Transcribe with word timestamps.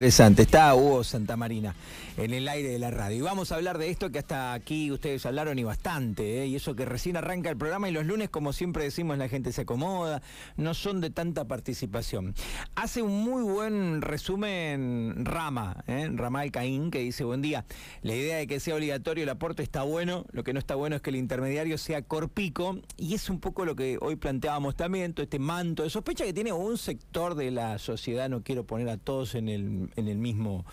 Interesante, 0.00 0.42
está 0.42 0.72
Hugo 0.76 1.02
Santamarina 1.02 1.74
en 2.16 2.32
el 2.32 2.46
aire 2.46 2.68
de 2.68 2.78
la 2.78 2.92
radio. 2.92 3.16
Y 3.16 3.20
vamos 3.20 3.50
a 3.50 3.56
hablar 3.56 3.78
de 3.78 3.90
esto 3.90 4.12
que 4.12 4.20
hasta 4.20 4.52
aquí 4.52 4.92
ustedes 4.92 5.26
hablaron 5.26 5.58
y 5.58 5.64
bastante, 5.64 6.42
¿eh? 6.42 6.46
y 6.46 6.54
eso 6.54 6.76
que 6.76 6.84
recién 6.84 7.16
arranca 7.16 7.50
el 7.50 7.56
programa 7.56 7.88
y 7.88 7.92
los 7.92 8.06
lunes, 8.06 8.30
como 8.30 8.52
siempre 8.52 8.84
decimos, 8.84 9.18
la 9.18 9.28
gente 9.28 9.50
se 9.50 9.62
acomoda, 9.62 10.22
no 10.56 10.74
son 10.74 11.00
de 11.00 11.10
tanta 11.10 11.46
participación. 11.46 12.36
Hace 12.76 13.02
un 13.02 13.24
muy 13.24 13.42
buen 13.42 14.00
resumen 14.00 15.24
Rama, 15.24 15.82
¿eh? 15.88 16.08
Ramal 16.12 16.52
Caín, 16.52 16.92
que 16.92 17.00
dice, 17.00 17.24
buen 17.24 17.42
día, 17.42 17.64
la 18.02 18.14
idea 18.14 18.36
de 18.36 18.46
que 18.46 18.60
sea 18.60 18.76
obligatorio 18.76 19.24
el 19.24 19.30
aporte 19.30 19.64
está 19.64 19.82
bueno, 19.82 20.26
lo 20.30 20.44
que 20.44 20.52
no 20.52 20.60
está 20.60 20.76
bueno 20.76 20.94
es 20.94 21.02
que 21.02 21.10
el 21.10 21.16
intermediario 21.16 21.76
sea 21.76 22.02
corpico, 22.02 22.78
y 22.96 23.14
es 23.14 23.28
un 23.30 23.40
poco 23.40 23.64
lo 23.64 23.74
que 23.74 23.98
hoy 24.00 24.14
planteábamos 24.14 24.76
también, 24.76 25.12
todo 25.12 25.24
este 25.24 25.40
manto 25.40 25.82
de 25.82 25.90
sospecha 25.90 26.24
que 26.24 26.32
tiene 26.32 26.52
un 26.52 26.78
sector 26.78 27.34
de 27.34 27.50
la 27.50 27.78
sociedad, 27.78 28.28
no 28.28 28.44
quiero 28.44 28.64
poner 28.64 28.88
a 28.90 28.96
todos 28.96 29.34
en 29.34 29.48
el 29.48 29.87
en 29.96 30.08
el 30.08 30.18
mismo, 30.18 30.64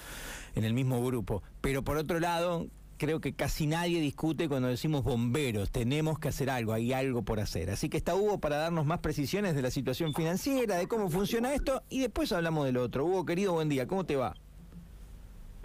en 0.56 0.64
el 0.64 0.74
mismo 0.74 1.04
grupo. 1.04 1.44
Pero 1.62 1.84
por 1.84 1.98
otro 1.98 2.20
lado, 2.20 2.68
creo 2.98 3.20
que 3.20 3.34
casi 3.34 3.68
nadie 3.68 4.00
discute 4.00 4.48
cuando 4.48 4.68
decimos 4.68 5.04
bomberos, 5.04 5.72
tenemos 5.72 6.20
que 6.20 6.30
hacer 6.30 6.50
algo, 6.50 6.74
hay 6.74 6.94
algo 6.94 7.24
por 7.24 7.40
hacer. 7.40 7.70
Así 7.70 7.90
que 7.90 7.98
está 7.98 8.16
Hugo 8.16 8.40
para 8.40 8.58
darnos 8.58 8.86
más 8.86 9.00
precisiones 9.00 9.56
de 9.56 9.62
la 9.62 9.72
situación 9.72 10.14
financiera, 10.14 10.78
de 10.78 10.88
cómo 10.88 11.10
funciona 11.10 11.54
esto 11.54 11.84
y 11.90 12.00
después 12.00 12.32
hablamos 12.32 12.66
del 12.66 12.78
otro. 12.78 13.06
Hugo, 13.06 13.26
querido, 13.26 13.54
buen 13.54 13.70
día, 13.70 13.88
¿cómo 13.88 14.06
te 14.06 14.16
va? 14.16 14.36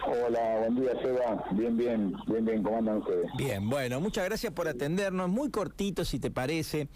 Hola, 0.03 0.59
buen 0.59 0.75
día, 0.75 0.91
Seba. 1.01 1.45
Bien, 1.51 1.77
bien, 1.77 2.15
bien, 2.25 2.45
bien, 2.45 2.63
¿cómo 2.63 2.77
andan 2.77 2.97
ustedes? 2.97 3.27
Bien, 3.37 3.69
bueno, 3.69 4.01
muchas 4.01 4.25
gracias 4.25 4.51
por 4.51 4.67
atendernos. 4.67 5.29
Muy 5.29 5.51
cortito, 5.51 6.05
si 6.05 6.19
te 6.19 6.31
parece. 6.31 6.87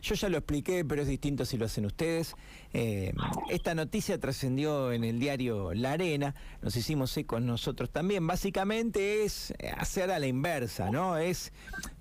Yo 0.00 0.14
ya 0.14 0.28
lo 0.30 0.38
expliqué, 0.38 0.84
pero 0.84 1.02
es 1.02 1.08
distinto 1.08 1.44
si 1.44 1.58
lo 1.58 1.66
hacen 1.66 1.84
ustedes. 1.84 2.34
Eh, 2.72 3.12
esta 3.50 3.74
noticia 3.74 4.18
trascendió 4.18 4.92
en 4.92 5.04
el 5.04 5.18
diario 5.18 5.74
La 5.74 5.92
Arena, 5.92 6.34
nos 6.62 6.74
hicimos 6.76 7.14
eco 7.16 7.38
nosotros 7.38 7.90
también. 7.90 8.26
Básicamente 8.26 9.24
es 9.24 9.52
hacer 9.76 10.10
a 10.10 10.18
la 10.18 10.26
inversa, 10.26 10.90
¿no? 10.90 11.18
Es 11.18 11.52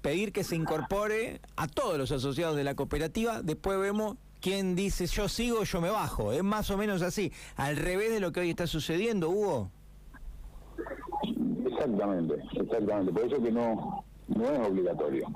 pedir 0.01 0.31
que 0.31 0.43
se 0.43 0.55
incorpore 0.55 1.41
a 1.57 1.67
todos 1.67 1.97
los 1.97 2.11
asociados 2.11 2.55
de 2.55 2.63
la 2.63 2.75
cooperativa. 2.75 3.41
Después 3.41 3.79
vemos 3.79 4.15
quién 4.39 4.75
dice 4.75 5.07
yo 5.07 5.27
sigo, 5.27 5.63
yo 5.63 5.81
me 5.81 5.89
bajo. 5.89 6.31
Es 6.31 6.43
más 6.43 6.69
o 6.69 6.77
menos 6.77 7.01
así. 7.01 7.33
Al 7.55 7.75
revés 7.75 8.11
de 8.11 8.19
lo 8.21 8.31
que 8.31 8.39
hoy 8.39 8.49
está 8.49 8.65
sucediendo, 8.65 9.29
Hugo. 9.29 9.71
Exactamente, 11.83 12.35
exactamente. 12.53 13.11
Por 13.11 13.25
eso 13.25 13.43
que 13.43 13.51
no, 13.51 14.03
no 14.27 14.45
es 14.45 14.67
obligatorio. 14.67 15.27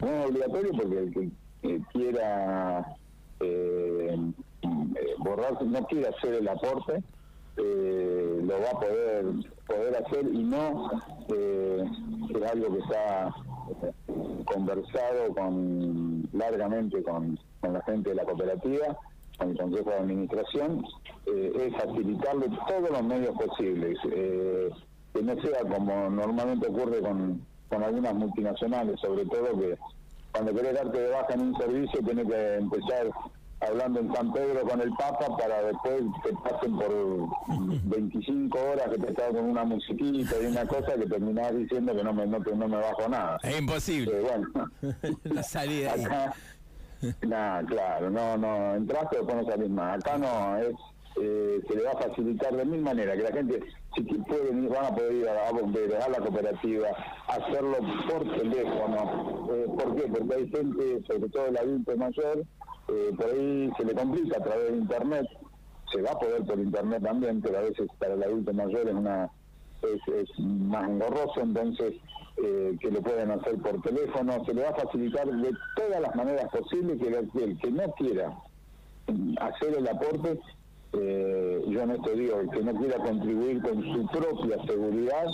No 0.00 0.08
es 0.08 0.26
obligatorio 0.26 0.72
porque 0.72 0.98
el 0.98 1.32
que 1.62 1.80
quiera 1.92 2.96
eh, 3.40 4.16
eh, 4.62 5.14
borrar, 5.18 5.62
no 5.62 5.86
quiere 5.86 6.08
hacer 6.08 6.34
el 6.34 6.48
aporte, 6.48 7.02
eh, 7.56 8.40
lo 8.42 8.60
va 8.60 8.70
a 8.70 8.80
poder 8.80 9.24
poder 9.66 9.96
hacer 10.04 10.26
y 10.32 10.42
no 10.42 10.90
eh, 11.28 11.84
es 12.28 12.50
algo 12.52 12.74
que 12.74 12.78
está 12.80 13.34
conversado 14.44 15.34
con 15.34 16.28
largamente 16.34 17.02
con, 17.02 17.38
con 17.60 17.72
la 17.72 17.82
gente 17.82 18.10
de 18.10 18.16
la 18.16 18.24
cooperativa, 18.24 18.98
con 19.38 19.50
el 19.50 19.58
Consejo 19.58 19.90
de 19.90 19.96
Administración, 19.96 20.84
es 21.26 21.74
facilitarle 21.74 22.46
todos 22.68 22.90
los 22.90 23.02
medios 23.02 23.34
posibles 23.36 23.98
que 25.16 25.22
no 25.22 25.40
sea 25.40 25.60
como 25.60 26.10
normalmente 26.10 26.66
ocurre 26.68 27.00
con, 27.00 27.44
con 27.68 27.82
algunas 27.82 28.14
multinacionales, 28.14 29.00
sobre 29.00 29.24
todo 29.26 29.58
que 29.58 29.78
cuando 30.32 30.54
querés 30.54 30.74
darte 30.74 30.98
de 30.98 31.10
baja 31.10 31.34
en 31.34 31.40
un 31.40 31.56
servicio 31.56 32.00
tienes 32.02 32.26
que 32.26 32.54
empezar 32.56 33.10
hablando 33.60 34.00
en 34.00 34.14
San 34.14 34.32
Pedro 34.32 34.60
con 34.68 34.80
el 34.82 34.90
Papa 34.90 35.34
para 35.38 35.62
después 35.62 36.02
que 36.22 36.32
pasen 36.44 36.76
por 36.76 37.28
25 37.84 38.58
horas 38.58 38.88
que 38.90 38.98
te 38.98 39.10
estás 39.10 39.28
con 39.28 39.44
una 39.46 39.64
musiquita 39.64 40.34
y 40.42 40.46
una 40.46 40.66
cosa 40.66 40.94
que 40.94 41.06
terminás 41.06 41.56
diciendo 41.56 41.96
que 41.96 42.04
no 42.04 42.12
me, 42.12 42.26
no, 42.26 42.38
no 42.38 42.68
me 42.68 42.76
bajo 42.76 43.08
nada. 43.08 43.38
Es 43.42 43.58
imposible. 43.58 44.12
Eh, 44.12 44.22
bueno, 44.22 44.70
la 45.24 45.42
salida. 45.42 45.94
Acá, 45.94 46.34
nada, 47.22 47.62
claro, 47.64 48.10
no, 48.10 48.36
no, 48.36 48.74
entraste 48.74 49.16
después 49.16 49.36
no 49.36 49.50
salís 49.50 49.70
más. 49.70 49.98
Acá 49.98 50.18
no, 50.18 50.58
es 50.58 50.74
eh, 51.20 51.62
se 51.66 51.74
le 51.74 51.82
va 51.84 51.92
a 51.92 52.08
facilitar 52.08 52.54
de 52.54 52.64
mil 52.64 52.82
maneras, 52.82 53.16
que 53.16 53.22
la 53.22 53.32
gente, 53.32 53.60
si 53.94 54.02
pueden, 54.02 54.68
van 54.68 54.86
a 54.86 54.94
poder 54.94 55.14
ir 55.14 55.28
a, 55.28 55.50
bomberos, 55.50 56.04
a 56.04 56.08
la 56.10 56.18
cooperativa, 56.18 56.88
hacerlo 57.28 57.76
por 58.10 58.36
teléfono. 58.36 59.48
Eh, 59.52 59.66
¿Por 59.78 59.96
qué? 59.96 60.02
Porque 60.08 60.34
hay 60.34 60.48
gente, 60.48 61.02
sobre 61.06 61.28
todo 61.30 61.46
el 61.46 61.56
adulto 61.56 61.96
mayor, 61.96 62.44
eh, 62.88 63.10
por 63.16 63.26
ahí 63.26 63.70
se 63.76 63.84
le 63.84 63.94
complica 63.94 64.36
a 64.38 64.44
través 64.44 64.72
de 64.72 64.78
Internet, 64.78 65.26
se 65.92 66.02
va 66.02 66.10
a 66.12 66.18
poder 66.18 66.44
por 66.44 66.58
Internet 66.58 67.02
también, 67.02 67.40
pero 67.40 67.58
a 67.58 67.62
veces 67.62 67.88
para 67.98 68.14
el 68.14 68.22
adulto 68.22 68.52
mayor 68.52 68.88
es 68.88 68.94
una 68.94 69.30
es, 69.82 70.38
más 70.38 70.88
engorroso, 70.88 71.40
entonces 71.40 71.94
eh, 72.42 72.76
que 72.80 72.90
lo 72.90 73.00
pueden 73.00 73.30
hacer 73.30 73.56
por 73.58 73.80
teléfono, 73.82 74.44
se 74.44 74.52
le 74.52 74.62
va 74.62 74.70
a 74.70 74.74
facilitar 74.74 75.26
de 75.26 75.52
todas 75.76 76.00
las 76.00 76.14
maneras 76.14 76.46
posibles 76.50 76.98
que 76.98 77.44
el 77.44 77.58
que 77.58 77.70
no 77.70 77.90
quiera 77.92 78.36
hacer 79.40 79.76
el 79.76 79.88
aporte 79.88 80.38
eh, 80.98 81.64
yo 81.68 81.82
en 81.82 81.90
esto 81.90 82.10
digo, 82.10 82.40
el 82.40 82.50
que 82.50 82.62
no 82.62 82.74
quiera 82.74 82.96
contribuir 82.98 83.62
con 83.62 83.82
su 83.82 84.06
propia 84.06 84.64
seguridad, 84.66 85.26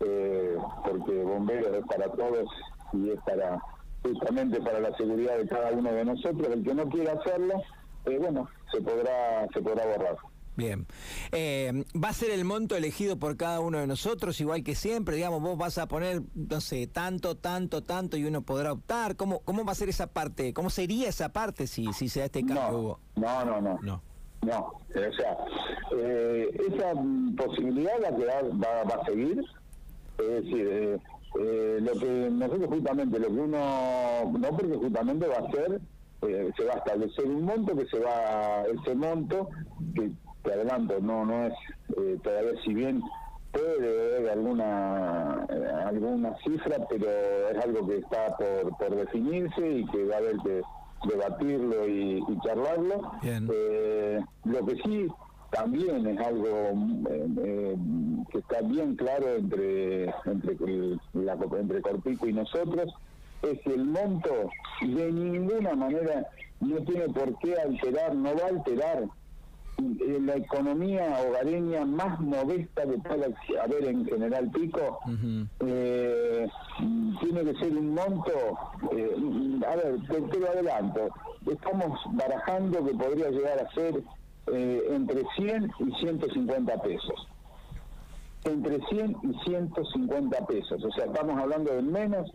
eh, 0.00 0.56
porque 0.84 1.22
bomberos 1.22 1.76
es 1.76 1.86
para 1.86 2.10
todos 2.12 2.48
y 2.92 3.10
es 3.10 3.20
para 3.26 3.60
justamente 4.02 4.60
para 4.60 4.80
la 4.80 4.96
seguridad 4.96 5.36
de 5.36 5.46
cada 5.46 5.72
uno 5.72 5.92
de 5.92 6.04
nosotros, 6.04 6.48
el 6.50 6.64
que 6.64 6.74
no 6.74 6.88
quiera 6.88 7.12
hacerlo, 7.12 7.62
eh, 8.06 8.18
bueno, 8.18 8.48
se 8.72 8.80
podrá, 8.80 9.46
se 9.52 9.60
podrá 9.60 9.86
borrar. 9.86 10.16
Bien. 10.56 10.86
Eh, 11.32 11.84
¿Va 12.02 12.08
a 12.08 12.12
ser 12.12 12.30
el 12.30 12.44
monto 12.44 12.76
elegido 12.76 13.18
por 13.18 13.36
cada 13.36 13.60
uno 13.60 13.78
de 13.78 13.86
nosotros, 13.86 14.40
igual 14.40 14.62
que 14.62 14.74
siempre? 14.74 15.16
Digamos, 15.16 15.40
vos 15.40 15.56
vas 15.56 15.78
a 15.78 15.86
poner, 15.86 16.22
no 16.34 16.60
sé, 16.60 16.86
tanto, 16.86 17.36
tanto, 17.36 17.82
tanto 17.82 18.16
y 18.16 18.24
uno 18.24 18.42
podrá 18.42 18.72
optar. 18.72 19.16
¿Cómo, 19.16 19.40
cómo 19.40 19.64
va 19.64 19.72
a 19.72 19.76
ser 19.76 19.88
esa 19.88 20.08
parte? 20.08 20.52
¿Cómo 20.52 20.68
sería 20.68 21.08
esa 21.08 21.32
parte 21.32 21.66
si, 21.66 21.92
si 21.92 22.08
se 22.08 22.20
da 22.20 22.26
este 22.26 22.44
cambio, 22.44 22.98
no, 23.16 23.22
No, 23.22 23.44
no, 23.44 23.60
no. 23.60 23.78
No, 23.80 24.02
o 24.42 25.12
sea, 25.16 25.36
eh, 25.96 26.50
esa 26.68 26.92
posibilidad 27.36 27.98
la 28.00 28.16
que 28.16 28.24
va, 28.24 28.84
va, 28.84 29.02
a 29.02 29.04
seguir, 29.04 29.44
es 30.18 30.28
decir, 30.28 30.66
eh, 30.66 30.98
eh, 31.40 31.78
lo 31.82 31.92
que 31.92 32.30
nosotros 32.30 32.68
justamente, 32.68 33.18
lo 33.18 33.26
que 33.26 33.32
uno, 33.32 34.32
no 34.38 34.48
porque 34.48 34.76
justamente 34.76 35.26
va 35.26 35.36
a 35.36 35.50
ser, 35.50 35.80
se 36.20 36.64
va 36.64 36.74
a 36.74 36.78
establecer 36.78 37.26
un 37.26 37.44
monto 37.44 37.76
que 37.76 37.86
se 37.86 37.98
va, 37.98 38.64
ese 38.64 38.94
monto, 38.94 39.48
que 39.94 40.10
te 40.42 40.52
adelanto, 40.52 41.00
no, 41.00 41.24
no 41.24 41.46
es 41.46 41.54
todavía 42.22 42.52
si 42.64 42.74
bien 42.74 43.02
puede 43.52 44.16
haber 44.16 44.30
alguna 44.30 45.44
alguna 45.86 46.34
cifra, 46.44 46.76
pero 46.88 47.06
es 47.50 47.64
algo 47.64 47.86
que 47.86 47.98
está 47.98 48.36
por, 48.36 48.76
por 48.78 48.96
definirse 48.96 49.70
y 49.70 49.84
que 49.86 50.04
va 50.06 50.16
a 50.16 50.18
haber 50.18 50.36
que 50.38 50.62
debatirlo 51.08 51.88
y, 51.88 52.22
charlarlo. 52.44 53.12
Eh, 53.22 54.20
lo 54.44 54.66
que 54.66 54.76
sí 54.82 55.08
también 55.50 56.06
es 56.06 56.18
algo 56.20 56.48
eh, 57.10 57.28
eh, 57.44 57.76
que 58.30 58.38
está 58.38 58.60
bien 58.62 58.94
claro 58.96 59.36
entre 59.36 60.04
entre, 60.26 60.56
la, 61.14 61.36
entre 61.58 61.82
Corpico 61.82 62.28
y 62.28 62.32
nosotros, 62.32 62.92
es 63.42 63.60
que 63.62 63.74
el 63.74 63.84
monto 63.84 64.50
de 64.80 65.12
ninguna 65.12 65.74
manera 65.74 66.26
no 66.60 66.76
tiene 66.82 67.08
por 67.08 67.36
qué 67.38 67.54
alterar, 67.56 68.14
no 68.14 68.34
va 68.34 68.44
a 68.44 68.48
alterar 68.48 69.04
la 70.20 70.36
economía 70.36 71.18
hogareña 71.26 71.84
más 71.84 72.20
modesta 72.20 72.82
que 72.82 72.98
pueda 72.98 73.26
haber 73.62 73.84
en 73.84 74.04
General 74.06 74.50
Pico 74.50 74.98
eh, 75.60 76.48
tiene 77.20 77.44
que 77.44 77.54
ser 77.58 77.76
un 77.76 77.94
monto, 77.94 78.32
eh, 78.92 79.16
a 79.66 79.76
ver, 79.76 79.96
te, 80.30 80.38
lo 80.38 80.48
adelanto, 80.48 81.08
estamos 81.50 81.98
barajando 82.12 82.84
que 82.84 82.94
podría 82.94 83.30
llegar 83.30 83.58
a 83.58 83.70
ser 83.72 84.02
eh, 84.52 84.82
entre 84.90 85.24
100 85.36 85.70
y 85.80 85.92
150 86.00 86.82
pesos. 86.82 87.28
Entre 88.44 88.80
100 88.86 89.16
y 89.22 89.44
150 89.44 90.46
pesos, 90.46 90.82
o 90.82 90.90
sea, 90.92 91.04
estamos 91.04 91.38
hablando 91.38 91.74
de 91.74 91.82
menos 91.82 92.30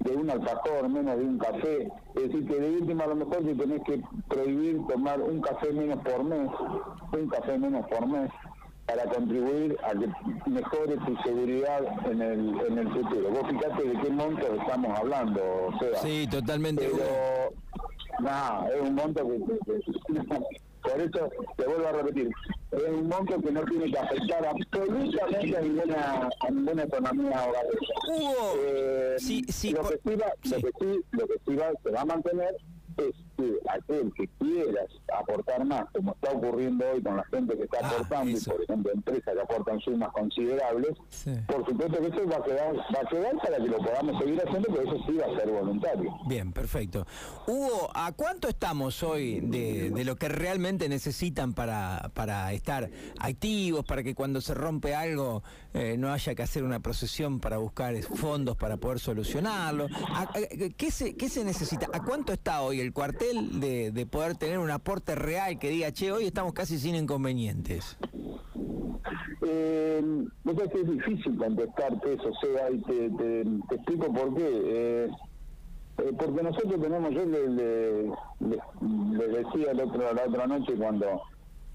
de 0.00 0.12
un 0.12 0.30
alfajor, 0.30 0.88
menos 0.88 1.16
de 1.18 1.24
un 1.24 1.38
café. 1.38 1.88
Es 2.14 2.22
decir, 2.22 2.46
que 2.46 2.60
de 2.60 2.70
última 2.70 3.04
a 3.04 3.08
lo 3.08 3.16
mejor 3.16 3.44
si 3.44 3.54
tenés 3.54 3.82
que 3.84 4.00
prohibir 4.28 4.86
tomar 4.86 5.20
un 5.20 5.40
café 5.40 5.72
menos 5.72 5.98
por 6.04 6.24
mes, 6.24 6.48
un 7.12 7.28
café 7.28 7.58
menos 7.58 7.86
por 7.86 8.06
mes, 8.06 8.30
para 8.86 9.04
contribuir 9.04 9.76
a 9.84 9.90
que 9.90 10.08
mejore 10.50 10.96
tu 10.96 11.16
seguridad 11.22 11.82
en 12.10 12.22
el, 12.22 12.60
en 12.68 12.78
el 12.78 12.88
futuro. 12.88 13.30
Vos 13.30 13.50
fíjate 13.50 13.88
de 13.88 14.00
qué 14.00 14.10
monto 14.10 14.46
estamos 14.54 14.98
hablando, 14.98 15.40
o 15.66 15.78
sea. 15.78 15.98
Sí, 16.00 16.26
totalmente. 16.30 16.88
Pero, 16.90 17.52
nada, 18.20 18.66
es 18.74 18.80
un 18.80 18.94
monto 18.94 19.28
que 19.28 19.38
por 20.82 21.00
eso, 21.00 21.30
te 21.56 21.66
vuelvo 21.66 21.88
a 21.88 21.92
repetir, 21.92 22.30
es 22.70 22.88
un 22.88 23.08
monto 23.08 23.40
que 23.40 23.50
no 23.50 23.64
tiene 23.64 23.90
que 23.90 23.98
afectar 23.98 24.46
absolutamente 24.46 25.56
a 25.56 25.60
ninguna, 25.60 26.28
a 26.40 26.50
ninguna 26.50 26.82
economía 26.82 27.48
hogareña. 27.48 28.32
Eh, 28.58 29.16
sí, 29.18 29.44
sí, 29.48 29.70
lo, 29.70 29.88
que 29.88 29.98
sí 30.04 30.16
va, 30.16 30.32
lo, 30.44 30.56
que 30.56 30.70
sí, 30.78 31.00
lo 31.12 31.26
que 31.26 31.34
sí 31.46 31.56
va, 31.56 31.70
se 31.82 31.90
va 31.90 32.00
a 32.02 32.04
mantener 32.04 32.56
es 32.98 33.14
que 33.38 33.58
aquel 33.68 34.12
que 34.14 34.28
quieras 34.38 34.90
aportar 35.16 35.64
más, 35.64 35.84
como 35.94 36.12
está 36.12 36.32
ocurriendo 36.32 36.84
hoy 36.92 37.02
con 37.02 37.16
la 37.16 37.24
gente 37.24 37.56
que 37.56 37.62
está 37.62 37.78
ah, 37.82 37.90
aportando, 37.90 38.30
y 38.30 38.40
por 38.40 38.62
ejemplo 38.62 38.92
empresas 38.92 39.34
que 39.34 39.40
aportan 39.40 39.80
sumas 39.80 40.12
considerables, 40.12 40.96
por 41.46 41.64
supuesto 41.64 42.00
que 42.00 42.06
eso 42.08 42.28
va 42.28 42.36
a 42.36 42.42
quedar, 42.42 42.76
va 42.76 43.00
a 43.00 43.08
quedar 43.08 43.36
para 43.36 43.56
que 43.56 43.68
lo 43.68 43.78
podamos 43.78 44.22
seguir 44.22 44.42
haciendo, 44.44 44.68
pero 44.74 44.82
eso 44.82 45.06
sí 45.06 45.16
va 45.16 45.26
a 45.26 45.38
ser 45.38 45.50
voluntario. 45.50 46.18
Bien, 46.26 46.52
perfecto. 46.52 47.06
Hugo, 47.46 47.90
¿a 47.94 48.12
cuánto 48.12 48.48
estamos 48.48 49.02
hoy 49.04 49.40
de, 49.40 49.90
de 49.90 50.04
lo 50.04 50.16
que 50.16 50.28
realmente 50.28 50.88
necesitan 50.88 51.54
para, 51.54 52.10
para 52.14 52.52
estar 52.52 52.90
activos, 53.20 53.84
para 53.84 54.02
que 54.02 54.14
cuando 54.14 54.40
se 54.40 54.54
rompe 54.54 54.94
algo 54.94 55.42
eh, 55.74 55.96
no 55.96 56.12
haya 56.12 56.34
que 56.34 56.42
hacer 56.42 56.64
una 56.64 56.80
procesión 56.80 57.38
para 57.38 57.58
buscar 57.58 57.94
fondos 58.02 58.56
para 58.56 58.76
poder 58.78 58.98
solucionarlo? 58.98 59.86
¿Qué 60.76 60.90
se, 60.90 61.14
qué 61.14 61.28
se 61.28 61.44
necesita? 61.44 61.86
¿A 61.92 62.02
cuánto 62.02 62.32
está 62.32 62.62
hoy 62.62 62.80
el 62.80 62.92
cuartel 62.92 63.27
de, 63.34 64.06
poder 64.06 64.36
tener 64.36 64.58
un 64.58 64.70
aporte 64.70 65.14
real 65.14 65.58
que 65.58 65.70
diga, 65.70 65.92
che, 65.92 66.12
hoy 66.12 66.26
estamos 66.26 66.52
casi 66.52 66.78
sin 66.78 66.94
inconvenientes? 66.94 67.96
Eh, 69.42 70.02
que 70.56 70.80
es 70.80 70.90
difícil 70.90 71.36
contestarte 71.36 72.14
eso, 72.14 72.30
sea, 72.40 72.70
y 72.70 72.78
te, 72.82 73.74
explico 73.74 74.12
por 74.12 74.34
qué. 74.34 74.48
Eh, 74.48 75.10
eh, 75.98 76.12
porque 76.18 76.42
nosotros 76.42 76.80
tenemos, 76.80 77.10
yo 77.10 77.24
le, 77.24 77.48
le, 77.48 79.28
decía 79.28 79.72
el 79.72 79.80
otro, 79.80 80.12
la 80.12 80.24
otra 80.24 80.46
noche 80.46 80.74
cuando 80.74 81.22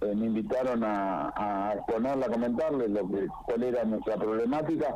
eh, 0.02 0.14
me 0.16 0.28
invitaron 0.28 0.84
a, 0.84 1.34
a 1.36 1.74
exponerla, 1.74 2.26
a 2.28 2.30
comentarles 2.30 2.90
lo 2.90 3.08
que, 3.10 3.28
cuál 3.46 3.64
era 3.64 3.84
nuestra 3.84 4.16
problemática, 4.18 4.96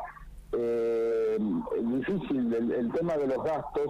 difícil 1.81 2.53
el, 2.53 2.91
tema 2.93 3.17
de 3.17 3.27
los 3.27 3.43
gastos 3.43 3.87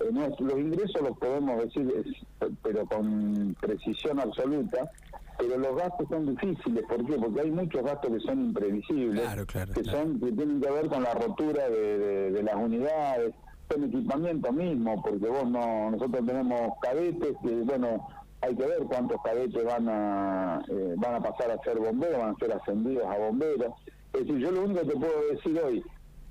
los 0.00 0.58
ingresos 0.58 1.02
los 1.02 1.18
podemos 1.18 1.62
decir 1.62 2.16
pero 2.62 2.84
con 2.86 3.56
precisión 3.60 4.20
absoluta 4.20 4.90
pero 5.36 5.58
los 5.58 5.76
gastos 5.76 6.08
son 6.08 6.26
difíciles. 6.26 6.84
¿por 6.88 7.04
qué? 7.06 7.16
porque 7.16 7.40
hay 7.40 7.50
muchos 7.50 7.82
gastos 7.82 8.10
que 8.10 8.20
son 8.20 8.46
imprevisibles 8.46 9.28
que 9.74 9.84
son 9.84 10.20
que 10.20 10.32
tienen 10.32 10.60
que 10.60 10.70
ver 10.70 10.88
con 10.88 11.02
la 11.02 11.14
rotura 11.14 11.68
de, 11.68 12.42
las 12.42 12.54
unidades 12.54 13.34
el 13.74 13.84
equipamiento 13.84 14.52
mismo 14.52 15.02
porque 15.02 15.26
vos 15.26 15.48
no 15.48 15.90
nosotros 15.90 16.26
tenemos 16.26 16.72
cadetes 16.80 17.34
que 17.42 17.50
bueno 17.62 18.06
hay 18.44 18.54
que 18.54 18.66
ver 18.66 18.82
cuántos 18.88 19.20
cadetes 19.22 19.64
van 19.64 19.88
a 19.88 20.62
eh, 20.68 20.94
van 20.96 21.14
a 21.14 21.20
pasar 21.20 21.50
a 21.50 21.58
ser 21.62 21.78
bomberos 21.78 22.18
van 22.18 22.34
a 22.34 22.38
ser 22.38 22.52
ascendidos 22.52 23.06
a 23.06 23.18
bomberos. 23.18 23.72
Es 24.12 24.20
decir, 24.20 24.38
yo 24.38 24.50
lo 24.52 24.64
único 24.64 24.80
que 24.80 24.86
te 24.86 24.96
puedo 24.96 25.28
decir 25.32 25.60
hoy, 25.60 25.82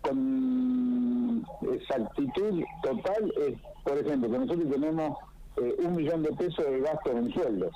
con 0.02 1.13
exactitud 1.74 2.64
total, 2.82 3.34
es, 3.48 3.56
por 3.84 3.98
ejemplo, 3.98 4.30
que 4.30 4.40
nosotros 4.40 4.70
tenemos 4.70 5.18
eh, 5.58 5.76
un 5.80 5.96
millón 5.96 6.24
de 6.24 6.32
pesos 6.34 6.66
de 6.66 6.80
gastos 6.82 7.16
en 7.16 7.34
sueldos. 7.34 7.74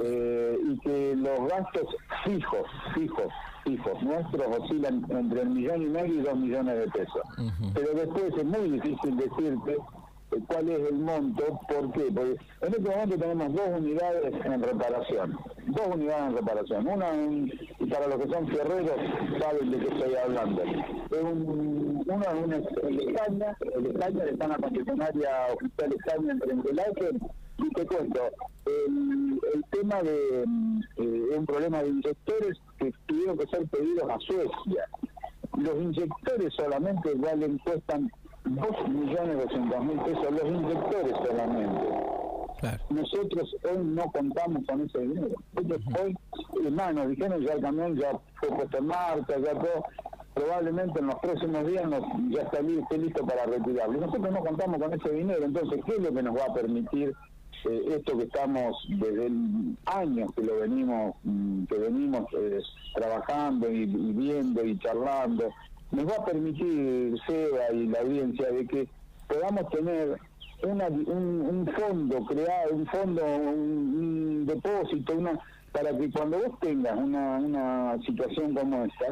Eh, 0.00 0.56
y 0.64 0.78
que 0.78 1.16
los 1.16 1.48
gastos 1.48 1.86
fijos, 2.24 2.66
fijos, 2.94 3.32
fijos, 3.64 4.00
nuestros 4.00 4.58
oscilan 4.58 5.04
entre 5.10 5.42
un 5.42 5.54
millón 5.54 5.82
y 5.82 5.86
medio 5.86 6.14
y 6.14 6.22
dos 6.22 6.36
millones 6.36 6.78
de 6.78 6.88
pesos. 6.88 7.22
Pero 7.74 7.94
después 7.94 8.32
es 8.36 8.44
muy 8.44 8.70
difícil 8.70 9.16
decirte 9.16 9.76
cuál 10.46 10.68
es 10.68 10.88
el 10.90 10.98
monto, 10.98 11.60
¿por 11.68 11.90
qué? 11.92 12.12
Porque 12.14 12.36
en 12.60 12.74
este 12.74 12.80
momento 12.80 13.16
tenemos 13.16 13.52
dos 13.54 13.68
unidades 13.76 14.34
en 14.44 14.62
reparación, 14.62 15.38
dos 15.66 15.86
unidades 15.94 16.28
en 16.28 16.36
reparación, 16.36 16.86
una 16.86 17.14
y 17.77 17.77
para 17.88 18.06
los 18.06 18.18
que 18.18 18.28
son 18.28 18.48
ferreros 18.48 19.00
saben 19.40 19.70
de 19.70 19.78
qué 19.78 19.94
estoy 19.94 20.14
hablando. 20.14 20.62
Es 20.62 21.22
un, 21.22 22.04
uno 22.06 22.22
es 22.22 22.44
un, 22.44 22.52
el 22.88 23.08
España, 23.08 23.56
el 23.74 23.86
España 23.86 24.24
está 24.24 24.48
la 24.48 24.56
concesionaria 24.56 25.30
oficial 25.52 25.92
España 25.92 26.32
en 26.32 26.58
el 26.58 27.20
y 27.58 27.70
te 27.70 27.86
cuento, 27.86 28.20
el, 28.66 29.64
tema 29.70 30.02
de 30.02 30.44
eh, 30.96 31.36
un 31.36 31.46
problema 31.46 31.82
de 31.82 31.88
inyectores 31.88 32.58
que 32.78 32.92
tuvieron 33.06 33.36
que 33.36 33.46
ser 33.48 33.66
pedidos 33.68 34.08
a 34.08 34.18
Suecia. 34.20 34.88
Los 35.56 35.74
inyectores 35.76 36.54
solamente 36.54 37.14
valen, 37.16 37.58
cuestan 37.58 38.10
2 38.44 38.88
millones 38.88 39.38
doscientos 39.38 39.84
mil 39.84 39.98
pesos 40.00 40.30
los 40.30 40.44
inyectores 40.44 41.12
solamente. 41.26 42.17
Nosotros 42.90 43.56
hoy 43.64 43.84
no 43.84 44.10
contamos 44.10 44.64
con 44.66 44.80
ese 44.80 44.98
dinero. 45.00 45.28
Nosotros 45.54 45.80
hoy, 46.00 46.16
hermano, 46.64 47.08
dijeron 47.08 47.40
ya 47.40 47.52
el 47.54 47.60
camión 47.60 47.96
ya 47.96 48.18
fue 48.40 48.48
puesto 48.48 48.78
en 48.78 48.86
marcha, 48.86 49.38
ya 49.38 49.52
todo. 49.52 49.84
Probablemente 50.34 51.00
en 51.00 51.06
los 51.06 51.16
próximos 51.16 51.66
días 51.66 51.88
nos, 51.88 52.02
ya 52.30 52.42
esté 52.42 52.98
listo 52.98 53.26
para 53.26 53.46
retirarlo. 53.46 54.00
Nosotros 54.00 54.32
no 54.32 54.40
contamos 54.40 54.80
con 54.80 54.94
ese 54.94 55.10
dinero, 55.10 55.44
entonces, 55.44 55.80
¿qué 55.84 55.92
es 55.92 56.00
lo 56.00 56.12
que 56.12 56.22
nos 56.22 56.36
va 56.36 56.44
a 56.44 56.54
permitir 56.54 57.12
eh, 57.68 57.96
esto 57.96 58.16
que 58.16 58.24
estamos 58.24 58.76
desde 58.88 59.30
años 59.86 60.30
que 60.36 60.42
lo 60.42 60.60
venimos 60.60 61.16
mm, 61.24 61.64
que 61.64 61.76
venimos 61.76 62.24
eh, 62.38 62.60
trabajando 62.94 63.68
y, 63.68 63.84
viendo 63.84 64.64
y 64.64 64.78
charlando 64.78 65.50
nos 65.90 66.06
va 66.06 66.16
a 66.16 66.24
permitir, 66.24 67.18
Seba 67.26 67.72
y 67.72 67.86
la 67.86 68.00
audiencia, 68.00 68.50
de 68.50 68.66
que 68.66 68.88
podamos 69.26 69.70
tener 69.70 70.18
una, 70.62 70.88
un, 70.88 71.70
fondo 71.76 72.24
creado, 72.26 72.74
un 72.74 72.86
fondo, 72.86 73.24
un, 73.24 74.46
depósito, 74.46 75.14
una 75.14 75.38
para 75.72 75.96
que 75.96 76.10
cuando 76.10 76.38
vos 76.38 76.58
tengas 76.60 76.96
una, 76.96 77.38
una 77.38 77.98
situación 78.04 78.54
como 78.54 78.84
esta, 78.84 79.06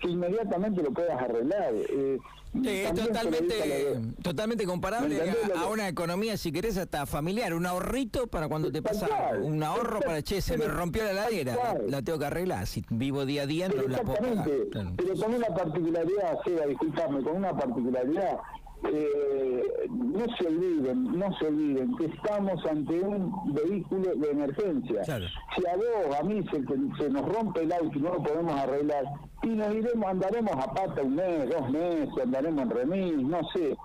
que 0.00 0.08
inmediatamente 0.08 0.82
lo 0.82 0.92
puedas 0.92 1.20
arreglar. 1.20 1.72
Eh, 1.74 2.18
es 2.64 2.94
totalmente, 2.94 4.00
totalmente 4.22 4.66
comparable 4.66 5.22
a, 5.54 5.66
una 5.68 5.88
economía, 5.88 6.36
si 6.36 6.50
querés, 6.50 6.76
hasta 6.78 7.06
familiar. 7.06 7.54
Un 7.54 7.64
ahorrito 7.64 8.26
para 8.26 8.48
cuando 8.48 8.72
te 8.72 8.82
pasa 8.82 9.08
un 9.40 9.62
ahorro 9.62 10.00
para, 10.00 10.20
che, 10.22 10.40
se 10.40 10.58
me 10.58 10.66
rompió 10.66 11.04
la 11.04 11.12
ladera, 11.12 11.76
la 11.86 12.02
tengo 12.02 12.18
que 12.18 12.24
arreglar. 12.24 12.66
Si 12.66 12.84
vivo 12.90 13.24
día 13.24 13.42
a 13.42 13.46
día, 13.46 13.68
no 13.68 13.82
la 13.82 14.02
puedo 14.02 14.18
pagar. 14.18 14.48
Pero 14.96 15.14
con 15.14 15.34
una 15.34 15.46
particularidad, 15.46 16.38
Seba, 16.44 16.66
disculpame, 16.66 17.22
con 17.22 17.36
una 17.36 17.56
particularidad 17.56 18.38
eh, 18.84 19.86
no 19.90 20.24
se 20.36 20.46
olviden, 20.46 21.18
no 21.18 21.36
se 21.38 21.46
olviden 21.46 21.96
que 21.96 22.06
estamos 22.06 22.64
ante 22.66 23.00
un 23.00 23.52
vehículo 23.52 24.14
de 24.16 24.30
emergencia. 24.30 25.04
Si 25.04 25.66
a 25.66 25.76
vos, 25.76 26.16
a 26.18 26.22
mí 26.22 26.42
se, 26.50 26.62
se, 27.02 27.10
nos 27.10 27.28
rompe 27.28 27.62
el 27.62 27.72
auto 27.72 27.98
y 27.98 28.00
no 28.00 28.14
lo 28.14 28.22
podemos 28.22 28.54
arreglar, 28.54 29.04
y 29.42 29.48
nos 29.48 29.74
iremos, 29.74 30.08
andaremos 30.08 30.52
a 30.52 30.72
pata 30.72 31.02
un 31.02 31.14
mes, 31.14 31.50
dos 31.50 31.70
meses, 31.70 32.10
andaremos 32.22 32.62
en 32.62 32.70
remis, 32.70 33.16
no 33.22 33.40
sé. 33.54 33.76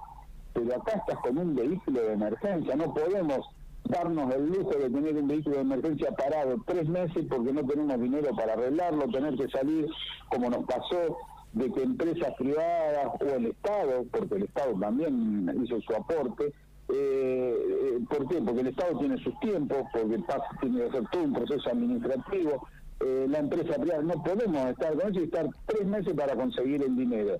Pero 0.54 0.76
acá 0.76 0.94
estás 0.94 1.20
con 1.20 1.38
un 1.38 1.56
vehículo 1.56 2.02
de 2.02 2.14
emergencia, 2.14 2.76
no 2.76 2.94
podemos 2.94 3.46
darnos 3.84 4.34
el 4.34 4.48
lujo 4.48 4.72
de 4.72 4.90
tener 4.90 5.16
un 5.16 5.28
vehículo 5.28 5.58
de 5.58 5.62
emergencia 5.62 6.12
parado 6.12 6.56
tres 6.66 6.88
meses 6.88 7.26
porque 7.30 7.54
no 7.54 7.64
tenemos 7.66 8.00
dinero 8.00 8.36
para 8.36 8.54
arreglarlo, 8.54 9.08
tener 9.10 9.36
que 9.36 9.48
salir 9.50 9.88
como 10.30 10.50
nos 10.50 10.66
pasó 10.66 11.18
de 11.56 11.72
que 11.72 11.84
empresas 11.84 12.34
privadas 12.38 13.08
o 13.20 13.36
el 13.36 13.48
Estado, 13.48 14.06
porque 14.12 14.36
el 14.36 14.44
Estado 14.44 14.74
también 14.80 15.50
hizo 15.64 15.80
su 15.82 15.96
aporte, 15.96 16.54
eh, 16.90 17.56
eh, 17.58 18.00
¿por 18.10 18.28
qué? 18.28 18.42
Porque 18.42 18.62
el 18.62 18.68
Estado 18.68 19.00
tiene 19.00 19.18
sus 19.24 19.40
tiempos, 19.40 19.84
porque 19.92 20.20
tiene 20.62 20.78
que 20.78 20.88
hacer 20.88 21.04
todo 21.12 21.24
un 21.24 21.34
proceso 21.34 21.70
administrativo, 21.70 22.68
eh, 23.00 23.26
la 23.30 23.40
empresa 23.40 23.76
privada, 23.76 24.02
no 24.04 24.22
podemos 24.22 24.68
estar 24.68 24.94
con 24.96 25.12
eso 25.12 25.20
y 25.22 25.24
estar 25.24 25.48
tres 25.66 25.88
meses 25.88 26.14
para 26.14 26.36
conseguir 26.36 26.84
el 26.84 26.96
dinero. 26.96 27.40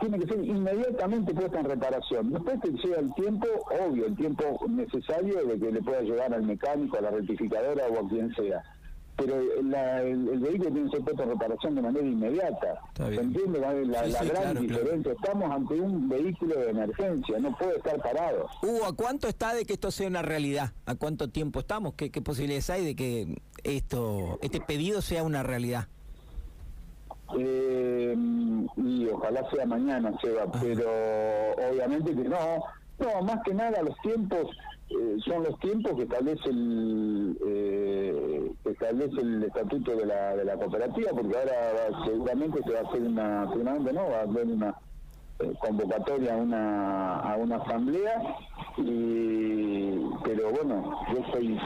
Tiene 0.00 0.18
que 0.20 0.26
ser 0.26 0.44
inmediatamente 0.44 1.34
puesta 1.34 1.58
en 1.58 1.66
reparación. 1.66 2.32
Después 2.32 2.60
que 2.60 2.86
sea 2.86 3.00
el 3.00 3.12
tiempo, 3.14 3.46
obvio, 3.88 4.06
el 4.06 4.16
tiempo 4.16 4.44
necesario 4.68 5.44
de 5.44 5.58
que 5.58 5.72
le 5.72 5.82
pueda 5.82 6.02
llegar 6.02 6.32
al 6.32 6.42
mecánico, 6.44 6.98
a 6.98 7.02
la 7.02 7.10
rectificadora 7.10 7.84
o 7.88 8.06
a 8.06 8.08
quien 8.08 8.32
sea 8.34 8.62
pero 9.16 9.40
la, 9.62 10.02
el, 10.02 10.38
vehículo 10.40 10.70
tiene 10.70 10.90
que 10.90 10.96
ser 10.96 11.04
puesto 11.04 11.22
en 11.22 11.28
reparación 11.30 11.74
de 11.76 11.82
manera 11.82 12.06
inmediata. 12.06 12.80
¿Se 12.96 13.14
entiende 13.14 13.60
la, 13.60 13.72
gran 14.24 14.60
diferencia? 14.60 15.12
Estamos 15.12 15.50
ante 15.50 15.74
un 15.74 16.08
vehículo 16.08 16.58
de 16.58 16.70
emergencia, 16.70 17.38
no 17.38 17.56
puede 17.56 17.76
estar 17.76 18.00
parado. 18.02 18.48
Hugo, 18.62 18.86
¿a 18.86 18.92
cuánto 18.92 19.28
está 19.28 19.54
de 19.54 19.64
que 19.64 19.74
esto 19.74 19.90
sea 19.90 20.08
una 20.08 20.22
realidad? 20.22 20.72
¿A 20.86 20.96
cuánto 20.96 21.28
tiempo 21.28 21.60
estamos? 21.60 21.94
¿Qué, 21.94 22.10
qué 22.10 22.22
posibilidades 22.22 22.70
hay 22.70 22.84
de 22.84 22.96
que 22.96 23.42
esto 23.62 24.38
este 24.42 24.60
pedido 24.60 25.00
sea 25.00 25.22
una 25.22 25.42
realidad? 25.42 25.88
Eh, 27.38 28.16
y 28.76 29.06
ojalá 29.06 29.48
sea 29.50 29.66
mañana, 29.66 30.12
Seba, 30.20 30.46
pero 30.60 30.88
obviamente 31.70 32.14
que 32.14 32.28
no. 32.28 32.38
No, 32.96 33.22
más 33.22 33.42
que 33.44 33.52
nada 33.52 33.82
los 33.82 33.96
tiempos 34.02 34.46
eh, 34.88 35.16
son 35.24 35.42
los 35.42 35.58
tiempos 35.58 35.94
que 35.96 36.02
establece 36.02 36.48
el 36.48 37.36
eh, 37.44 38.33
establece 38.70 39.20
el 39.20 39.44
estatuto 39.44 39.96
de 39.96 40.06
la, 40.06 40.36
de 40.36 40.44
la 40.44 40.56
cooperativa 40.56 41.10
porque 41.10 41.36
ahora 41.36 42.04
seguramente 42.04 42.60
se 42.64 42.72
va 42.72 42.80
a 42.80 42.82
hacer 42.82 43.02
una 43.02 43.48
seguramente 43.50 43.92
no 43.92 44.08
va 44.08 44.18
a 44.18 44.22
haber 44.22 44.46
una 44.46 44.74
eh, 45.40 45.52
convocatoria 45.60 46.34
a 46.34 46.36
una 46.36 47.20
a 47.20 47.36
una 47.36 47.56
asamblea 47.56 48.22
y 48.78 49.98
pero 50.24 50.50
bueno 50.52 50.98
yo 51.12 51.32
soy 51.32 51.58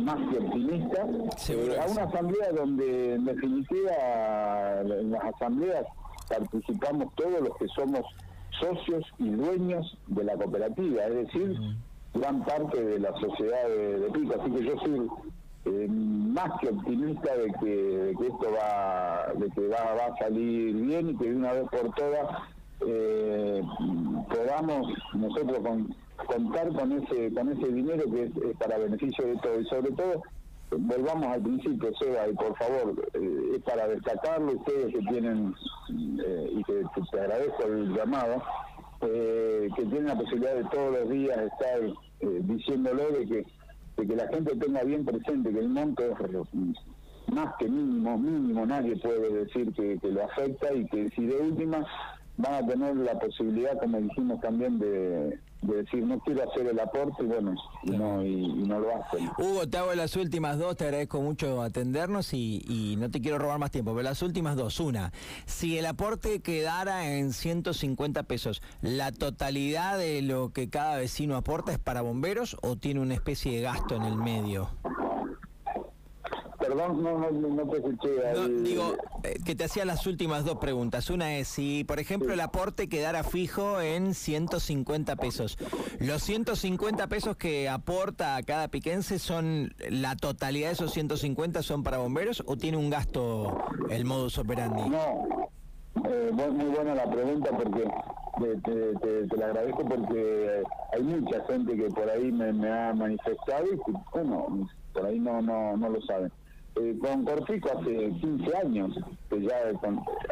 más 0.00 0.16
que 0.30 0.38
optimista. 0.38 1.02
A 1.02 1.86
una 1.90 2.02
asamblea 2.04 2.52
donde 2.52 3.14
en 3.14 3.24
definitiva 3.24 4.80
en 4.82 5.10
las 5.10 5.24
asambleas 5.24 5.86
participamos 6.28 7.14
todos 7.14 7.40
los 7.40 7.56
que 7.58 7.68
somos 7.68 8.02
socios 8.60 9.04
y 9.18 9.30
dueños 9.30 9.98
de 10.06 10.24
la 10.24 10.34
cooperativa 10.34 11.04
es 11.04 11.14
decir 11.26 11.56
gran 12.14 12.44
parte 12.44 12.82
de 12.82 12.98
la 12.98 13.12
sociedad 13.20 13.68
de, 13.68 14.10
Pico. 14.12 14.34
Así 14.40 14.50
que 14.50 14.64
yo 14.64 14.78
soy 14.80 15.08
eh, 15.66 15.88
más 15.88 16.58
que 16.60 16.68
optimista 16.68 17.36
de 17.36 17.52
que, 17.60 18.10
esto 18.10 18.46
va, 18.52 19.32
de 19.34 19.50
que 19.50 19.68
va, 19.68 19.94
va 19.94 20.06
a 20.06 20.16
salir 20.18 20.74
bien 20.74 21.10
y 21.10 21.16
que 21.16 21.28
de 21.28 21.36
una 21.36 21.52
vez 21.52 21.64
por 21.70 21.94
todas 21.94 22.26
eh, 22.86 23.62
podamos 24.28 24.86
nosotros 25.12 25.58
contar 26.26 26.72
con 26.72 26.92
ese 26.92 27.32
con 27.34 27.52
ese 27.52 27.72
dinero 27.72 28.04
que 28.10 28.22
es, 28.24 28.56
para 28.58 28.78
beneficio 28.78 29.26
de 29.26 29.36
todos. 29.36 29.60
Y 29.60 29.64
sobre 29.66 29.92
todo 29.92 30.22
volvamos 30.70 31.26
al 31.26 31.42
principio 31.42 31.90
Seba 31.98 32.28
y 32.28 32.34
por 32.34 32.56
favor 32.56 33.08
eh, 33.14 33.56
es 33.56 33.62
para 33.62 33.86
destacarlo 33.86 34.52
ustedes 34.52 34.94
que 34.94 35.00
tienen 35.00 35.54
eh, 36.24 36.50
y 36.52 36.64
que, 36.64 36.84
te 37.10 37.20
agradezco 37.20 37.64
el 37.64 37.92
llamado 37.94 38.42
que 39.00 39.70
tienen 39.76 40.08
la 40.08 40.14
posibilidad 40.14 40.54
de 40.54 40.64
todos 40.64 40.92
los 40.92 41.08
días 41.08 41.38
estar 41.38 41.80
diciéndolo 42.20 43.10
de 43.12 43.26
que 43.26 43.46
de 44.00 44.06
que 44.06 44.16
la 44.16 44.28
gente 44.28 44.56
tenga 44.56 44.82
bien 44.82 45.04
presente 45.04 45.52
que 45.52 45.58
el 45.58 45.68
monto 45.68 46.02
es 46.02 46.18
más 47.32 47.54
que 47.58 47.68
mínimo, 47.68 48.18
mínimo, 48.18 48.66
nadie 48.66 48.96
puede 48.96 49.44
decir 49.44 49.72
que, 49.74 49.98
que 49.98 50.08
lo 50.08 50.24
afecta 50.24 50.72
y 50.74 50.86
que 50.86 51.08
si 51.10 51.26
de 51.26 51.36
última 51.36 51.86
van 52.40 52.64
a 52.64 52.66
tener 52.66 52.96
la 52.96 53.18
posibilidad, 53.18 53.78
como 53.78 53.98
dijimos 54.00 54.40
también, 54.40 54.78
de, 54.78 55.38
decir 55.62 56.04
no 56.06 56.18
quiero 56.20 56.48
hacer 56.50 56.66
el 56.66 56.80
aporte 56.80 57.22
y 57.22 57.26
bueno, 57.26 57.54
y 57.84 57.90
no, 57.90 58.24
y, 58.24 58.46
no 58.66 58.80
lo 58.80 58.96
hacen. 58.96 59.30
Hugo, 59.38 59.68
te 59.68 59.78
hago 59.78 59.94
las 59.94 60.16
últimas 60.16 60.58
dos, 60.58 60.76
te 60.76 60.84
agradezco 60.84 61.20
mucho 61.20 61.62
atendernos 61.62 62.32
y, 62.32 62.62
y, 62.66 62.96
no 62.96 63.10
te 63.10 63.20
quiero 63.20 63.38
robar 63.38 63.58
más 63.58 63.70
tiempo, 63.70 63.92
pero 63.92 64.02
las 64.02 64.22
últimas 64.22 64.56
dos. 64.56 64.80
Una, 64.80 65.12
si 65.46 65.78
el 65.78 65.86
aporte 65.86 66.40
quedara 66.40 67.12
en 67.12 67.32
150 67.32 68.22
pesos, 68.22 68.62
¿la 68.80 69.12
totalidad 69.12 69.98
de 69.98 70.22
lo 70.22 70.50
que 70.50 70.70
cada 70.70 70.96
vecino 70.96 71.36
aporta 71.36 71.72
es 71.72 71.78
para 71.78 72.00
bomberos 72.00 72.56
o 72.62 72.76
tiene 72.76 73.00
una 73.00 73.14
especie 73.14 73.56
de 73.56 73.62
gasto 73.62 73.96
en 73.96 74.02
el 74.02 74.16
medio? 74.16 74.70
Perdón, 76.70 77.02
no, 77.02 77.18
no, 77.18 77.48
no 77.48 77.68
te 77.68 77.78
escuché. 77.78 78.10
digo, 78.62 78.94
eh, 79.24 79.40
que 79.44 79.56
te 79.56 79.64
hacía 79.64 79.84
las 79.84 80.06
últimas 80.06 80.44
dos 80.44 80.58
preguntas. 80.58 81.10
Una 81.10 81.34
es 81.34 81.48
si, 81.48 81.82
por 81.82 81.98
ejemplo, 81.98 82.32
el 82.32 82.38
aporte 82.38 82.88
quedara 82.88 83.24
fijo 83.24 83.80
en 83.80 84.14
150 84.14 85.16
pesos. 85.16 85.58
¿Los 85.98 86.22
150 86.22 87.08
pesos 87.08 87.36
que 87.36 87.68
aporta 87.68 88.36
a 88.36 88.44
cada 88.44 88.68
piquense 88.68 89.18
son 89.18 89.74
la 89.88 90.14
totalidad 90.14 90.68
de 90.68 90.74
esos 90.74 90.92
150 90.92 91.64
son 91.64 91.82
para 91.82 91.98
bomberos 91.98 92.40
o 92.46 92.56
tiene 92.56 92.76
un 92.76 92.88
gasto 92.88 93.64
el 93.90 94.04
modus 94.04 94.38
operandi? 94.38 94.88
No, 94.88 95.50
eh, 96.08 96.30
muy 96.32 96.66
buena 96.66 96.94
la 96.94 97.10
pregunta 97.10 97.50
porque 97.50 97.84
te, 98.62 99.26
te, 99.26 99.36
la 99.36 99.46
agradezco 99.46 99.84
porque 99.86 100.62
hay 100.92 101.02
mucha 101.02 101.44
gente 101.46 101.74
que 101.76 101.88
por 101.88 102.08
ahí 102.08 102.30
me, 102.30 102.52
me 102.52 102.70
ha 102.70 102.94
manifestado 102.94 103.66
y 103.66 103.92
bueno, 104.12 104.68
por 104.92 105.06
ahí 105.06 105.18
no, 105.18 105.42
no, 105.42 105.76
no 105.76 105.88
lo 105.88 106.00
saben. 106.02 106.30
Eh, 106.76 106.96
con 107.00 107.24
Corpico 107.24 107.68
hace 107.78 108.10
15 108.20 108.56
años, 108.56 108.96
que 109.28 109.42
ya 109.42 109.56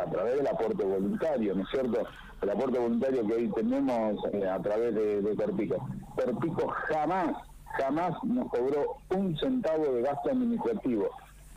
a 0.01 0.11
través 0.11 0.37
del 0.37 0.47
aporte 0.47 0.85
voluntario, 0.85 1.55
¿no 1.55 1.63
es 1.63 1.69
cierto? 1.71 2.07
El 2.41 2.51
aporte 2.51 2.79
voluntario 2.79 3.27
que 3.27 3.35
hoy 3.35 3.49
tenemos 3.55 4.25
eh, 4.33 4.49
a 4.49 4.61
través 4.61 4.95
de, 4.95 5.21
de 5.21 5.37
Corpico. 5.37 5.77
Corpico 6.15 6.69
jamás, 6.69 7.33
jamás 7.77 8.13
nos 8.23 8.49
cobró 8.51 8.99
un 9.17 9.37
centavo 9.39 9.85
de 9.85 10.03
gasto 10.03 10.31
administrativo. 10.31 11.09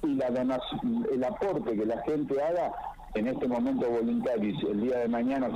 Y 0.04 0.16
la 0.16 0.28
el 0.28 1.24
aporte 1.24 1.78
que 1.78 1.86
la 1.86 2.02
gente 2.02 2.42
haga 2.42 2.72
en 3.14 3.28
este 3.28 3.48
momento 3.48 3.88
voluntario, 3.88 4.50
y 4.50 4.58
si 4.58 4.66
el 4.66 4.82
día 4.82 5.00
de 5.00 5.08
mañana 5.10 5.50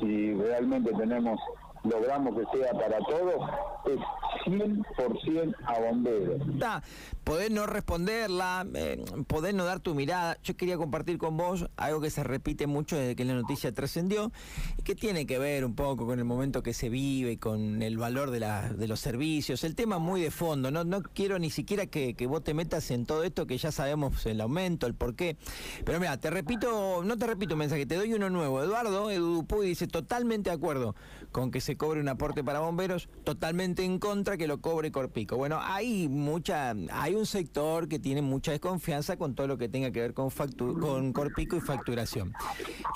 si 0.00 0.34
realmente 0.34 0.92
tenemos 0.92 1.40
logramos 1.84 2.34
que 2.36 2.58
sea 2.58 2.72
para 2.72 2.98
todos, 2.98 3.50
es 3.86 3.98
100% 4.44 5.54
a 5.64 5.80
bomberos. 5.80 6.48
Está, 6.48 6.82
poder 7.24 7.50
no 7.50 7.66
responderla, 7.66 8.66
eh, 8.74 9.04
poder 9.26 9.54
no 9.54 9.64
dar 9.64 9.80
tu 9.80 9.94
mirada. 9.94 10.38
Yo 10.42 10.56
quería 10.56 10.76
compartir 10.76 11.18
con 11.18 11.36
vos 11.36 11.68
algo 11.76 12.00
que 12.00 12.10
se 12.10 12.24
repite 12.24 12.66
mucho 12.66 12.96
desde 12.96 13.16
que 13.16 13.24
la 13.24 13.34
noticia 13.34 13.72
trascendió 13.72 14.32
y 14.78 14.82
que 14.82 14.94
tiene 14.94 15.26
que 15.26 15.38
ver 15.38 15.64
un 15.64 15.74
poco 15.74 16.06
con 16.06 16.18
el 16.18 16.24
momento 16.24 16.62
que 16.62 16.72
se 16.72 16.88
vive 16.88 17.38
con 17.38 17.82
el 17.82 17.98
valor 17.98 18.30
de, 18.30 18.40
la, 18.40 18.72
de 18.72 18.88
los 18.88 19.00
servicios. 19.00 19.64
El 19.64 19.74
tema 19.74 19.98
muy 19.98 20.20
de 20.20 20.30
fondo, 20.30 20.70
no, 20.70 20.84
no 20.84 21.02
quiero 21.02 21.38
ni 21.38 21.50
siquiera 21.50 21.86
que, 21.86 22.14
que 22.14 22.26
vos 22.26 22.42
te 22.42 22.54
metas 22.54 22.90
en 22.90 23.06
todo 23.06 23.24
esto 23.24 23.46
que 23.46 23.58
ya 23.58 23.72
sabemos 23.72 24.24
el 24.26 24.40
aumento, 24.40 24.86
el 24.86 24.94
por 24.94 25.14
qué. 25.14 25.36
Pero 25.84 26.00
mira, 26.00 26.16
te 26.18 26.30
repito, 26.30 27.02
no 27.04 27.16
te 27.16 27.26
repito 27.26 27.54
un 27.54 27.60
mensaje, 27.60 27.86
te 27.86 27.96
doy 27.96 28.12
uno 28.14 28.30
nuevo. 28.30 28.62
Eduardo, 28.62 29.10
Edu 29.10 29.34
Dupuy 29.34 29.66
dice 29.66 29.86
totalmente 29.86 30.50
de 30.50 30.56
acuerdo 30.56 30.94
con 31.32 31.50
que 31.50 31.60
se 31.60 31.76
cobre 31.76 32.00
un 32.00 32.08
aporte 32.08 32.42
para 32.42 32.60
bomberos, 32.60 33.08
totalmente 33.24 33.84
en 33.84 33.98
contra 33.98 34.25
que 34.36 34.48
lo 34.48 34.60
cobre 34.60 34.90
Corpico. 34.90 35.36
Bueno, 35.36 35.60
hay 35.62 36.08
mucha, 36.08 36.74
hay 36.90 37.14
un 37.14 37.26
sector 37.26 37.86
que 37.86 38.00
tiene 38.00 38.22
mucha 38.22 38.50
desconfianza 38.50 39.16
con 39.16 39.36
todo 39.36 39.46
lo 39.46 39.56
que 39.56 39.68
tenga 39.68 39.92
que 39.92 40.00
ver 40.00 40.14
con, 40.14 40.30
con 40.30 41.12
Corpico 41.12 41.56
y 41.56 41.60
facturación. 41.60 42.32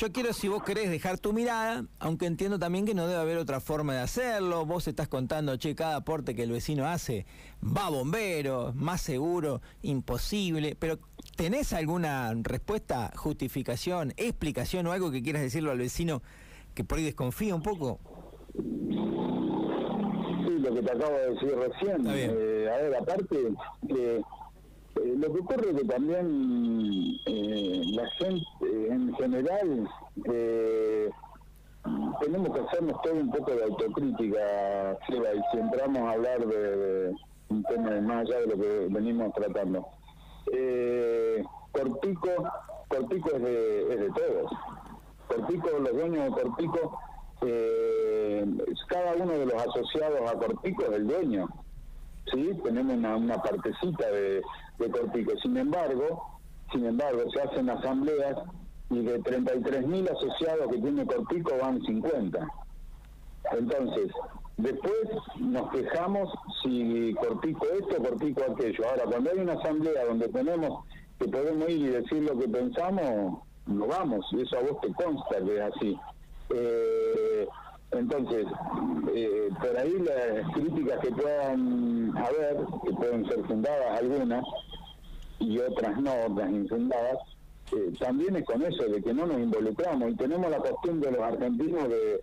Yo 0.01 0.11
quiero, 0.11 0.33
si 0.33 0.49
vos 0.49 0.65
querés, 0.65 0.91
dejar 0.91 1.19
tu 1.19 1.33
mirada, 1.33 1.87
aunque 2.01 2.27
entiendo 2.27 2.59
también 2.59 2.85
que 2.85 2.95
no 2.95 3.07
debe 3.07 3.21
haber 3.21 3.39
otra 3.39 3.61
forma 3.61 3.95
de 3.95 4.01
hacerlo. 4.01 4.67
Vos 4.67 4.89
estás 4.89 5.07
contando, 5.07 5.57
che, 5.57 5.77
cada 5.77 5.97
aporte 5.97 6.35
que 6.35 6.43
el 6.43 6.51
vecino 6.51 6.87
hace 6.87 7.27
va 7.65 7.87
a 7.87 7.91
bomberos, 7.91 8.75
más 8.75 9.01
seguro, 9.01 9.63
imposible, 9.83 10.77
pero 10.77 10.99
¿tenés 11.37 11.73
alguna 11.73 12.33
respuesta, 12.35 13.13
justificación, 13.15 14.15
explicación 14.17 14.87
o 14.89 14.93
algo 14.93 15.13
que 15.13 15.23
quieras 15.23 15.43
decirlo 15.43 15.71
al 15.71 15.79
vecino 15.79 16.23
que 16.75 16.83
por 16.83 16.99
ahí 16.99 17.05
desconfía 17.05 17.55
un 17.55 17.63
poco? 17.63 18.01
Lo 20.71 20.77
que 20.77 20.83
te 20.83 20.93
acabo 20.93 21.17
de 21.17 21.31
decir 21.31 21.57
recién. 21.57 22.07
Eh, 22.07 22.71
a 22.73 22.77
ver, 22.77 22.95
aparte, 22.95 23.37
eh, 23.89 24.23
lo 25.17 25.33
que 25.33 25.41
ocurre 25.41 25.71
es 25.71 25.77
que 25.79 25.85
también 25.85 27.17
eh, 27.27 27.83
la 27.93 28.09
gente 28.11 28.47
en 28.89 29.13
general 29.17 29.89
tenemos 32.21 32.51
que 32.51 32.61
hacernos 32.61 33.03
todo 33.03 33.15
un 33.15 33.33
poco 33.33 33.51
de 33.51 33.65
autocrítica, 33.65 34.97
Seba, 35.09 35.35
y 35.35 35.41
si 35.51 35.59
entramos 35.59 36.03
a 36.03 36.13
hablar 36.13 36.47
de, 36.47 37.15
un 37.49 37.63
tema 37.65 38.01
más 38.03 38.29
allá 38.29 38.41
de 38.41 38.47
lo 38.47 38.63
que 38.63 38.87
venimos 38.91 39.33
tratando. 39.35 39.89
Corpico, 41.73 42.31
Corpico 42.89 43.31
es 43.35 43.43
de, 43.43 43.93
es 43.93 44.01
de 44.01 44.11
todos. 44.11 44.53
Corpico, 45.27 45.69
los 45.81 45.93
dueños 45.93 46.25
de 46.27 46.43
Corpico 46.43 47.01
eh, 47.43 47.90
cada 48.89 49.15
uno 49.15 49.33
de 49.33 49.47
los 49.47 49.55
asociados 49.55 50.31
a 50.31 50.39
Corpico 50.39 50.85
es 50.85 50.93
el 50.93 51.07
dueño. 51.07 51.49
¿sí? 52.33 52.53
Tenemos 52.63 52.97
una, 52.97 53.43
partecita 53.43 54.11
de, 54.11 54.43
Corpico. 54.91 55.33
Sin 55.43 55.57
embargo, 55.57 56.41
sin 56.73 56.87
embargo, 56.87 57.23
se 57.33 57.43
hacen 57.43 57.71
asambleas 57.71 58.37
y 58.91 59.03
de 59.03 59.21
33.000 59.21 60.11
asociados 60.11 60.69
que 60.71 60.79
tiene 60.79 61.07
Corpico 61.07 61.53
van 61.61 61.81
50. 61.83 62.47
Entonces, 63.53 64.13
después 64.57 65.09
nos 65.39 65.71
quejamos 65.71 66.29
si 66.63 67.15
Corpico 67.15 67.67
esto, 67.67 68.03
Corpico 68.03 68.43
aquello. 68.51 68.89
Ahora, 68.89 69.05
cuando 69.05 69.31
hay 69.31 69.39
una 69.39 69.55
asamblea 69.55 70.05
donde 70.05 70.29
tenemos 70.29 70.85
que 71.19 71.29
podemos 71.29 71.69
ir 71.69 71.81
y 71.81 71.87
decir 71.89 72.23
lo 72.23 72.39
que 72.39 72.49
pensamos, 72.49 73.43
no 73.67 73.87
vamos, 73.87 74.25
y 74.33 74.41
eso 74.41 74.57
a 74.57 74.63
vos 74.63 74.81
te 74.81 74.93
consta 74.95 75.37
que 75.45 75.57
es 75.57 75.61
así. 75.61 75.99
Eh, 76.51 77.47
entonces, 77.93 78.47
eh, 79.15 79.49
por 79.61 79.77
ahí 79.77 79.93
las 79.99 80.53
críticas 80.55 81.01
que 81.01 81.11
puedan 81.11 82.17
haber, 82.17 82.57
que 82.85 82.93
pueden 82.93 83.27
ser 83.29 83.45
fundadas 83.47 83.99
algunas 83.99 84.45
y 85.41 85.59
otras 85.59 86.01
no, 86.01 86.13
otras 86.29 86.51
infundadas, 86.51 87.19
eh, 87.73 87.93
también 87.99 88.37
es 88.37 88.45
con 88.45 88.63
eso, 88.63 88.85
de 88.85 89.03
que 89.03 89.13
no 89.13 89.27
nos 89.27 89.39
involucramos 89.39 90.11
y 90.11 90.17
tenemos 90.17 90.51
la 90.51 90.59
costumbre 90.59 91.11
de 91.11 91.17
los 91.17 91.27
argentinos 91.27 91.89
de, 91.89 92.21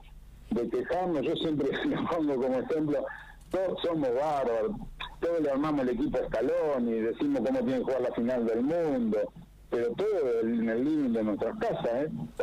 de 0.52 0.70
quejarnos, 0.70 1.22
yo 1.22 1.36
siempre 1.36 1.70
pongo 2.12 2.36
como 2.36 2.60
ejemplo, 2.60 3.06
todos 3.52 3.82
somos 3.82 4.10
bárbaros, 4.14 4.72
todos 5.20 5.42
le 5.42 5.52
armamos 5.52 5.82
el 5.82 5.90
equipo 5.90 6.18
a 6.18 6.22
escalón 6.22 6.88
y 6.88 6.94
decimos 6.94 7.42
cómo 7.46 7.60
tiene 7.60 7.80
que 7.80 7.84
jugar 7.84 8.02
la 8.02 8.16
final 8.16 8.46
del 8.46 8.62
mundo, 8.62 9.18
pero 9.70 9.92
todo 9.96 10.40
en 10.44 10.70
el 10.70 10.86
living 10.86 11.14
de 11.14 11.24
nuestras 11.24 11.58
casas, 11.60 11.92
¿eh? 11.94 12.10